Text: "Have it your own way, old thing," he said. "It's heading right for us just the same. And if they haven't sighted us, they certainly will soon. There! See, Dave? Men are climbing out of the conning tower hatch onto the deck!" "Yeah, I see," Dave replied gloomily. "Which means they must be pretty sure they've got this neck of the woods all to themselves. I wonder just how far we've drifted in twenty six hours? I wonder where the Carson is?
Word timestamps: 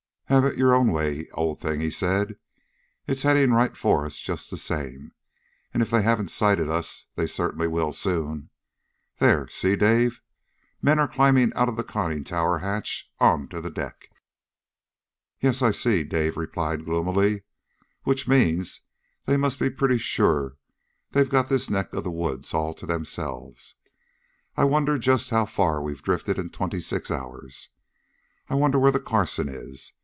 "Have 0.27 0.45
it 0.45 0.55
your 0.57 0.73
own 0.73 0.93
way, 0.93 1.27
old 1.33 1.59
thing," 1.59 1.81
he 1.81 1.89
said. 1.89 2.37
"It's 3.05 3.23
heading 3.23 3.51
right 3.51 3.75
for 3.75 4.05
us 4.05 4.15
just 4.17 4.49
the 4.49 4.57
same. 4.57 5.11
And 5.73 5.83
if 5.83 5.89
they 5.89 6.03
haven't 6.03 6.29
sighted 6.29 6.69
us, 6.69 7.05
they 7.15 7.27
certainly 7.27 7.67
will 7.67 7.91
soon. 7.91 8.49
There! 9.19 9.49
See, 9.49 9.75
Dave? 9.75 10.21
Men 10.81 10.99
are 10.99 11.09
climbing 11.09 11.51
out 11.53 11.67
of 11.67 11.75
the 11.75 11.83
conning 11.83 12.23
tower 12.23 12.59
hatch 12.59 13.11
onto 13.19 13.59
the 13.59 13.69
deck!" 13.69 14.09
"Yeah, 15.41 15.51
I 15.61 15.71
see," 15.71 16.05
Dave 16.05 16.37
replied 16.37 16.85
gloomily. 16.85 17.41
"Which 18.03 18.25
means 18.25 18.79
they 19.25 19.35
must 19.35 19.59
be 19.59 19.69
pretty 19.69 19.97
sure 19.97 20.55
they've 21.09 21.27
got 21.27 21.49
this 21.49 21.69
neck 21.69 21.91
of 21.91 22.05
the 22.05 22.09
woods 22.09 22.53
all 22.53 22.73
to 22.75 22.85
themselves. 22.85 23.75
I 24.55 24.63
wonder 24.63 24.97
just 24.97 25.29
how 25.31 25.45
far 25.45 25.81
we've 25.81 26.01
drifted 26.01 26.39
in 26.39 26.51
twenty 26.51 26.79
six 26.79 27.11
hours? 27.11 27.67
I 28.49 28.55
wonder 28.55 28.79
where 28.79 28.93
the 28.93 29.01
Carson 29.01 29.49
is? 29.49 29.91